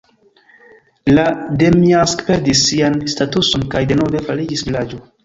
La 1.17 1.25
Demjansk 1.59 2.23
perdis 2.29 2.63
sian 2.71 2.97
statuson 3.17 3.67
kaj 3.75 3.83
denove 3.93 4.23
fariĝis 4.31 4.65
vilaĝo. 4.73 5.01